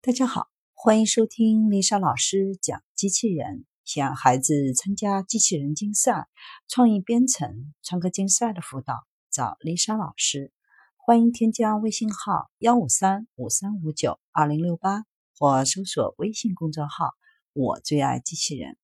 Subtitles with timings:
[0.00, 3.66] 大家好，欢迎收听丽莎老师讲机器人。
[3.84, 6.28] 想孩子参加机器人竞赛、
[6.68, 8.94] 创意编程、创客竞赛的辅导，
[9.28, 10.52] 找丽莎老师。
[10.96, 15.02] 欢迎添加微信号幺五三五三五九二零六八，
[15.36, 17.10] 或搜索微信公众号
[17.52, 18.76] “我最爱机器人”。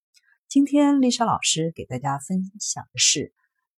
[0.50, 3.32] 今天丽莎老师给大家分享的是，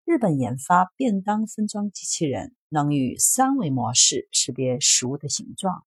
[0.06, 5.84] 日本研发便当分装机器人，能与三维模式识别食物的形状。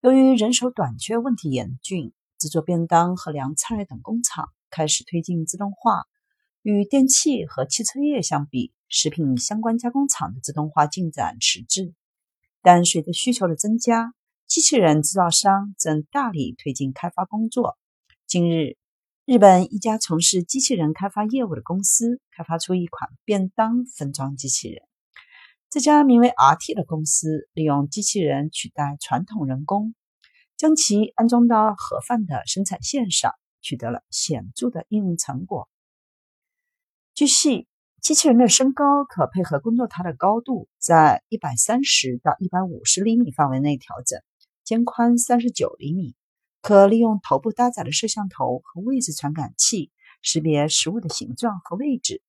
[0.00, 6.04] 由于人手短缺问题严峻，制作便当和凉菜等工厂开始推进自动化。
[6.62, 11.94] 与电器和汽车业相比，食品相关加工厂的自动化进展迟滞。
[12.62, 14.14] 但随着需求的增加，
[14.46, 17.76] 机器人制造商正大力推进开发工作。
[18.28, 18.76] 近日，
[19.24, 24.87] 日本一家从事机器人开发业务的公司开发出一款便当分装机器人。
[25.70, 29.94] 这家名为 RT 的公司利用机器人取代传统人工，
[30.56, 35.68] 将其安装到盒饭的生产线上，取得了显著的应用成果。
[37.14, 37.68] 据悉，
[38.00, 44.22] 机器人的身高可配合工作台的高度，在一百三十到一百五十厘米范围内调整，
[44.64, 46.14] 肩宽三十九厘米，
[46.62, 49.90] 可利用头部搭载的摄像头和位置传感器
[50.22, 52.22] 识别食物的形状和位置，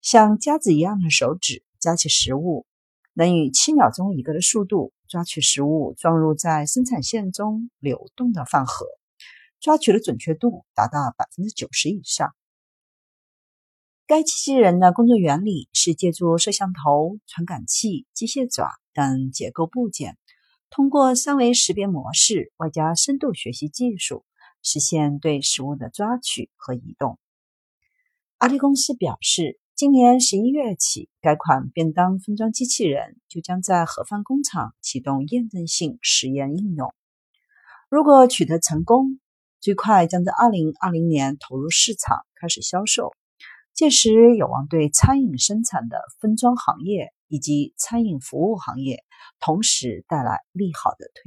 [0.00, 1.62] 像夹子一样的手指。
[1.84, 2.64] 夹起食物，
[3.12, 8.86] 能以七秒钟一个的速度抓取食物，装入在生产线中流动的饭盒，
[9.60, 12.34] 抓取的准确度达到百分之九十以上。
[14.06, 20.16] 该机器人的工作原理是借助摄像头、传感器、机械爪等结构部件，
[20.70, 24.24] 通过三维识别模式外加深度学习技术，
[24.62, 27.18] 实现对食物的抓取和移动。
[28.38, 29.60] 阿里公司表示。
[29.76, 36.94] 今年十一月起，该款便当分装机器人就将在盒饭工厂启动验证性实验应用。
[37.90, 39.18] 如果取得成功，
[39.60, 43.10] 最快将在二零二零年投入市场开始销售。
[43.74, 49.02] 届时有望对餐饮生产的分装行业以及餐饮服务行业
[49.40, 51.22] 同时带来利好的推。